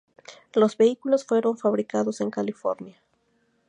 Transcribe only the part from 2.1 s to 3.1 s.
en California.